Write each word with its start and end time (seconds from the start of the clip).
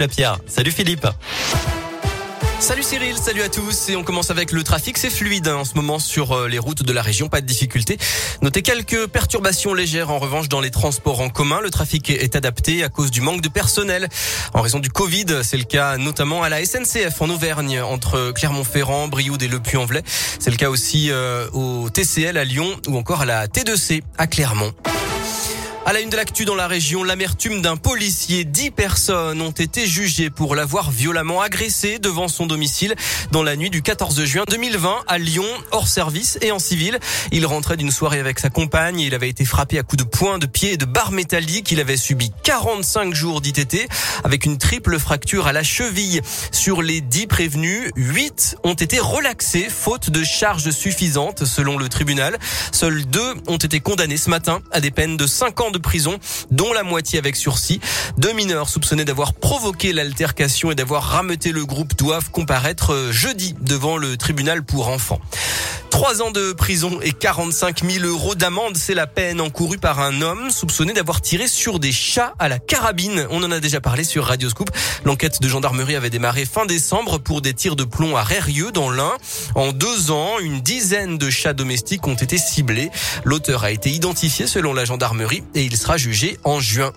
La 0.00 0.06
Pierre. 0.06 0.38
Salut 0.46 0.70
Philippe. 0.70 1.08
Salut 2.60 2.84
Cyril, 2.84 3.16
salut 3.16 3.42
à 3.42 3.48
tous 3.48 3.88
et 3.88 3.96
on 3.96 4.04
commence 4.04 4.30
avec 4.30 4.52
le 4.52 4.62
trafic. 4.62 4.96
C'est 4.96 5.10
fluide 5.10 5.48
hein, 5.48 5.56
en 5.56 5.64
ce 5.64 5.74
moment 5.74 5.98
sur 5.98 6.36
euh, 6.36 6.46
les 6.46 6.60
routes 6.60 6.84
de 6.84 6.92
la 6.92 7.02
région, 7.02 7.28
pas 7.28 7.40
de 7.40 7.46
difficulté. 7.46 7.98
Notez 8.40 8.62
quelques 8.62 9.08
perturbations 9.08 9.74
légères 9.74 10.10
en 10.10 10.20
revanche 10.20 10.48
dans 10.48 10.60
les 10.60 10.70
transports 10.70 11.20
en 11.20 11.30
commun. 11.30 11.60
Le 11.60 11.70
trafic 11.70 12.10
est 12.10 12.36
adapté 12.36 12.84
à 12.84 12.88
cause 12.88 13.10
du 13.10 13.20
manque 13.20 13.40
de 13.40 13.48
personnel. 13.48 14.08
En 14.54 14.60
raison 14.60 14.78
du 14.78 14.88
Covid, 14.88 15.42
c'est 15.42 15.56
le 15.56 15.64
cas 15.64 15.96
notamment 15.96 16.44
à 16.44 16.48
la 16.48 16.64
SNCF 16.64 17.20
en 17.20 17.28
Auvergne 17.28 17.80
entre 17.80 18.30
Clermont-Ferrand, 18.30 19.08
Brioude 19.08 19.42
et 19.42 19.48
Le 19.48 19.58
Puy-en-Velay. 19.58 20.04
C'est 20.38 20.50
le 20.50 20.56
cas 20.56 20.70
aussi 20.70 21.10
euh, 21.10 21.48
au 21.52 21.90
TCL 21.90 22.36
à 22.36 22.44
Lyon 22.44 22.68
ou 22.86 22.96
encore 22.98 23.22
à 23.22 23.26
la 23.26 23.48
T2C 23.48 24.02
à 24.16 24.28
Clermont. 24.28 24.72
À 25.88 25.94
la 25.94 26.00
une 26.00 26.10
de 26.10 26.16
l'actu 26.16 26.44
dans 26.44 26.54
la 26.54 26.66
région, 26.66 27.02
l'amertume 27.02 27.62
d'un 27.62 27.78
policier. 27.78 28.44
Dix 28.44 28.70
personnes 28.70 29.40
ont 29.40 29.52
été 29.52 29.86
jugées 29.86 30.28
pour 30.28 30.54
l'avoir 30.54 30.90
violemment 30.90 31.40
agressé 31.40 31.98
devant 31.98 32.28
son 32.28 32.44
domicile 32.44 32.94
dans 33.32 33.42
la 33.42 33.56
nuit 33.56 33.70
du 33.70 33.80
14 33.80 34.22
juin 34.24 34.44
2020 34.50 35.04
à 35.08 35.16
Lyon, 35.16 35.46
hors 35.70 35.88
service 35.88 36.36
et 36.42 36.52
en 36.52 36.58
civil. 36.58 36.98
Il 37.32 37.46
rentrait 37.46 37.78
d'une 37.78 37.90
soirée 37.90 38.20
avec 38.20 38.38
sa 38.38 38.50
compagne 38.50 39.00
et 39.00 39.06
il 39.06 39.14
avait 39.14 39.30
été 39.30 39.46
frappé 39.46 39.78
à 39.78 39.82
coups 39.82 40.04
de 40.04 40.06
poing, 40.06 40.36
de 40.36 40.44
pied 40.44 40.74
et 40.74 40.76
de 40.76 40.84
barres 40.84 41.10
métalliques. 41.10 41.72
Il 41.72 41.80
avait 41.80 41.96
subi 41.96 42.32
45 42.42 43.14
jours 43.14 43.40
d'ITT 43.40 43.88
avec 44.24 44.44
une 44.44 44.58
triple 44.58 44.98
fracture 44.98 45.46
à 45.46 45.54
la 45.54 45.62
cheville. 45.62 46.20
Sur 46.52 46.82
les 46.82 47.00
dix 47.00 47.26
prévenus, 47.26 47.92
huit 47.96 48.56
ont 48.62 48.74
été 48.74 48.98
relaxés 48.98 49.68
faute 49.70 50.10
de 50.10 50.22
charges 50.22 50.70
suffisantes 50.70 51.46
selon 51.46 51.78
le 51.78 51.88
tribunal. 51.88 52.36
Seuls 52.72 53.06
deux 53.06 53.36
ont 53.46 53.56
été 53.56 53.80
condamnés 53.80 54.18
ce 54.18 54.28
matin 54.28 54.60
à 54.70 54.82
des 54.82 54.90
peines 54.90 55.16
de 55.16 55.26
5 55.26 55.58
ans 55.62 55.70
de 55.70 55.77
prison, 55.78 56.18
dont 56.50 56.72
la 56.72 56.82
moitié 56.82 57.18
avec 57.18 57.36
sursis. 57.36 57.80
Deux 58.16 58.32
mineurs 58.32 58.68
soupçonnés 58.68 59.04
d'avoir 59.04 59.34
provoqué 59.34 59.92
l'altercation 59.92 60.70
et 60.70 60.74
d'avoir 60.74 61.02
rameuté 61.02 61.52
le 61.52 61.64
groupe 61.64 61.96
doivent 61.96 62.30
comparaître 62.30 62.92
euh, 62.92 63.12
jeudi 63.12 63.54
devant 63.60 63.96
le 63.96 64.16
tribunal 64.16 64.62
pour 64.62 64.88
enfants. 64.88 65.20
Trois 65.98 66.22
ans 66.22 66.30
de 66.30 66.52
prison 66.52 67.00
et 67.02 67.10
45 67.10 67.82
000 67.82 68.04
euros 68.04 68.36
d'amende, 68.36 68.76
c'est 68.76 68.94
la 68.94 69.08
peine 69.08 69.40
encourue 69.40 69.78
par 69.78 69.98
un 69.98 70.22
homme 70.22 70.48
soupçonné 70.48 70.92
d'avoir 70.92 71.20
tiré 71.20 71.48
sur 71.48 71.80
des 71.80 71.90
chats 71.90 72.34
à 72.38 72.48
la 72.48 72.60
carabine. 72.60 73.26
On 73.30 73.42
en 73.42 73.50
a 73.50 73.58
déjà 73.58 73.80
parlé 73.80 74.04
sur 74.04 74.24
Radio 74.26 74.48
Scoop. 74.48 74.70
L'enquête 75.04 75.42
de 75.42 75.48
gendarmerie 75.48 75.96
avait 75.96 76.08
démarré 76.08 76.44
fin 76.44 76.66
décembre 76.66 77.18
pour 77.18 77.42
des 77.42 77.52
tirs 77.52 77.74
de 77.74 77.82
plomb 77.82 78.16
à 78.16 78.22
Rérieux 78.22 78.70
dans 78.70 78.90
l'Ain. 78.90 79.16
En 79.56 79.72
deux 79.72 80.12
ans, 80.12 80.38
une 80.38 80.60
dizaine 80.60 81.18
de 81.18 81.30
chats 81.30 81.52
domestiques 81.52 82.06
ont 82.06 82.14
été 82.14 82.38
ciblés. 82.38 82.92
L'auteur 83.24 83.64
a 83.64 83.72
été 83.72 83.90
identifié 83.90 84.46
selon 84.46 84.74
la 84.74 84.84
gendarmerie 84.84 85.42
et 85.56 85.64
il 85.64 85.76
sera 85.76 85.96
jugé 85.96 86.38
en 86.44 86.60
juin. 86.60 86.92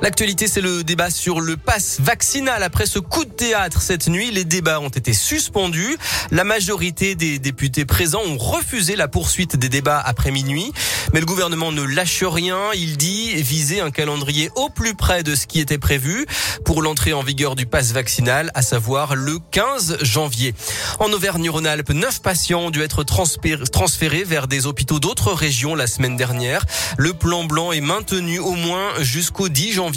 L'actualité, 0.00 0.46
c'est 0.46 0.60
le 0.60 0.84
débat 0.84 1.10
sur 1.10 1.40
le 1.40 1.56
pass 1.56 1.96
vaccinal. 1.98 2.62
Après 2.62 2.86
ce 2.86 3.00
coup 3.00 3.24
de 3.24 3.32
théâtre 3.32 3.82
cette 3.82 4.06
nuit, 4.06 4.30
les 4.30 4.44
débats 4.44 4.78
ont 4.78 4.90
été 4.90 5.12
suspendus. 5.12 5.96
La 6.30 6.44
majorité 6.44 7.16
des 7.16 7.40
députés 7.40 7.84
présents 7.84 8.22
ont 8.24 8.38
refusé 8.38 8.94
la 8.94 9.08
poursuite 9.08 9.56
des 9.56 9.68
débats 9.68 9.98
après 9.98 10.30
minuit. 10.30 10.72
Mais 11.12 11.18
le 11.18 11.26
gouvernement 11.26 11.72
ne 11.72 11.82
lâche 11.82 12.22
rien. 12.22 12.58
Il 12.76 12.96
dit 12.96 13.34
viser 13.42 13.80
un 13.80 13.90
calendrier 13.90 14.50
au 14.54 14.68
plus 14.68 14.94
près 14.94 15.24
de 15.24 15.34
ce 15.34 15.48
qui 15.48 15.58
était 15.58 15.78
prévu 15.78 16.26
pour 16.64 16.80
l'entrée 16.80 17.12
en 17.12 17.24
vigueur 17.24 17.56
du 17.56 17.66
pass 17.66 17.90
vaccinal, 17.90 18.52
à 18.54 18.62
savoir 18.62 19.16
le 19.16 19.38
15 19.50 19.98
janvier. 20.02 20.54
En 21.00 21.12
Auvergne-Rhône-Alpes, 21.12 21.90
neuf 21.90 22.22
patients 22.22 22.66
ont 22.66 22.70
dû 22.70 22.82
être 22.82 23.02
transférés 23.02 24.24
vers 24.24 24.46
des 24.46 24.66
hôpitaux 24.66 25.00
d'autres 25.00 25.32
régions 25.32 25.74
la 25.74 25.88
semaine 25.88 26.16
dernière. 26.16 26.64
Le 26.98 27.14
plan 27.14 27.42
blanc 27.42 27.72
est 27.72 27.80
maintenu 27.80 28.38
au 28.38 28.52
moins 28.52 28.90
jusqu'au 29.00 29.48
10 29.48 29.72
janvier 29.72 29.87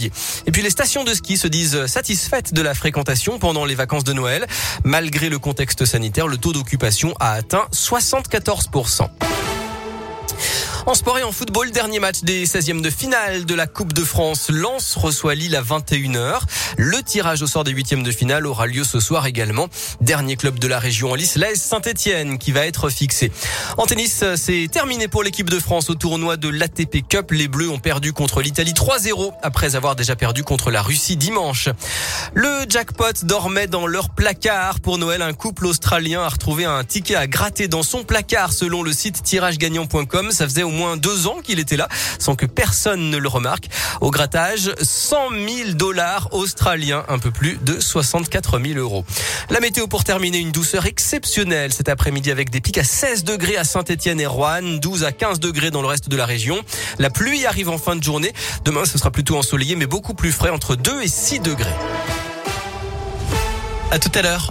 et 0.45 0.52
puis 0.52 0.61
les 0.61 0.70
stations 0.70 1.03
de 1.03 1.14
ski 1.14 1.38
se 1.38 1.47
disent 1.47 1.86
satisfaites 1.86 2.53
de 2.53 2.61
la 2.61 2.73
fréquentation 2.73 3.39
pendant 3.39 3.66
les 3.66 3.75
vacances 3.75 4.03
de 4.03 4.14
Noël. 4.14 4.47
Malgré 4.84 5.30
le 5.30 5.39
contexte 5.39 5.86
sanitaire, 5.86 6.28
le 6.28 6.38
taux 6.38 6.53
d'occupation 6.53 7.14
a 7.20 7.34
atteint 7.34 7.67
74%. 7.73 9.09
En 10.88 10.96
sport 10.96 11.19
et 11.19 11.24
en 11.24 11.31
football, 11.31 11.69
dernier 11.69 12.00
match 12.00 12.22
des 12.24 12.47
16e 12.47 12.81
de 12.81 12.90
finale 12.90 13.46
de 13.46 13.53
la 13.53 13.68
Coupe 13.68 13.94
de 13.94 14.03
France. 14.03 14.50
Lens 14.50 14.96
reçoit 14.96 15.36
Lille 15.36 15.56
à 15.56 15.62
21h. 15.62 16.40
Le 16.78 17.03
tirage 17.03 17.44
au 17.44 17.47
sort 17.47 17.64
des 17.64 17.72
huitièmes 17.72 18.02
de 18.02 18.12
finale 18.12 18.47
aura 18.47 18.66
lieu 18.66 18.84
ce 18.84 19.00
soir 19.00 19.28
également. 19.28 19.68
Dernier 20.02 20.38
club 20.38 20.58
de 20.58 20.68
la 20.68 20.80
région 20.80 21.12
en 21.12 21.16
lice, 21.16 21.36
l'AS 21.36 21.56
Saint-Etienne 21.56 22.40
qui 22.40 22.52
va 22.52 22.66
être 22.66 22.90
fixé. 22.90 23.31
En 23.78 23.86
tennis, 23.86 24.24
c'est 24.36 24.70
terminé 24.72 25.08
pour 25.08 25.22
l'équipe 25.22 25.52
de 25.52 25.59
France 25.59 25.91
au 25.91 25.96
tournoi 25.96 26.36
de 26.36 26.50
l'ATP 26.50 27.08
Cup. 27.08 27.30
Les 27.30 27.47
Bleus 27.47 27.70
ont 27.70 27.80
perdu 27.80 28.12
contre 28.12 28.41
l'Italie 28.41 28.74
3-0 28.74 29.34
après 29.44 29.75
avoir 29.75 29.96
déjà 29.96 30.16
perdu 30.16 30.44
contre 30.44 30.72
la 30.72 30.81
Russie 30.81 31.16
dimanche. 31.16 31.70
Le 32.34 32.66
jackpot 32.68 33.24
dormait 33.24 33.68
dans 33.68 33.86
leur 33.86 34.09
placard. 34.09 34.80
Pour 34.80 34.97
Noël, 34.97 35.22
un 35.22 35.34
couple 35.34 35.68
australien 35.68 36.24
a 36.24 36.30
retrouvé 36.30 36.66
un 36.66 36.84
ticket 36.84 37.16
à 37.16 37.28
gratter 37.28 37.68
dans 37.68 37.84
son 37.84 38.03
placard 38.03 38.52
selon 38.52 38.81
le 38.81 38.94
site 38.94 39.22
tiragegagnant.com. 39.22 40.31
Ça 40.31 40.46
faisait 40.46 40.64
au 40.72 40.74
moins 40.74 40.96
deux 40.96 41.28
ans 41.28 41.42
qu'il 41.44 41.59
était 41.59 41.76
là 41.76 41.90
sans 42.18 42.36
que 42.36 42.46
personne 42.46 43.09
ne 43.09 43.18
le 43.18 43.28
remarque. 43.28 43.66
Au 44.00 44.09
grattage, 44.09 44.72
100 44.82 45.30
000 45.32 45.72
dollars 45.74 46.30
australiens, 46.32 47.04
un 47.09 47.20
peu 47.20 47.32
plus 47.32 47.58
de 47.62 47.80
64 47.80 48.59
000 48.59 48.80
euros. 48.80 49.06
La 49.50 49.59
météo 49.59 49.88
pour 49.88 50.04
terminer, 50.04 50.38
une 50.38 50.52
douceur 50.52 50.86
exceptionnelle 50.86 51.74
cet 51.74 51.90
après-midi 51.90 52.32
avec 52.32 52.50
des 52.50 52.62
pics 52.62 52.78
à 52.78 52.84
16 52.84 53.26
degrés 53.26 53.58
à 53.58 53.66
Saint-Etienne 53.66 54.22
et 54.22 54.26
Roanne, 54.26 54.80
12 54.80 55.04
à 55.04 55.12
15 55.12 55.40
degrés 55.40 55.72
dans 55.72 55.82
le 55.82 55.88
reste 55.88 56.08
de 56.08 56.16
la 56.16 56.26
région. 56.26 56.62
La 57.00 57.09
pluie 57.09 57.46
arrive 57.46 57.70
en 57.70 57.78
fin 57.78 57.98
de 57.98 58.03
journée. 58.03 58.34
Demain, 58.64 58.86
ce 58.86 58.98
sera 58.98 59.12
plutôt 59.12 59.38
ensoleillé 59.38 59.76
mais 59.76 59.88
beaucoup 59.88 60.14
plus 60.14 60.32
frais 60.32 60.52
entre 60.52 60.76
2 60.76 61.02
et 61.02 61.08
6 61.09 61.42
degrés. 61.42 61.76
À 63.92 64.00
tout 64.00 64.12
à 64.16 64.22
l'heure. 64.22 64.50